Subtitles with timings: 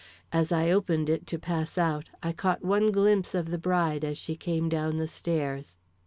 [0.33, 4.17] As I opened it to pass out I caught one glimpse of the bride as
[4.17, 5.77] she came down the stairs.